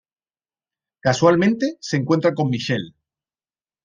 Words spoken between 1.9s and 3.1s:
encuentra con Michelle.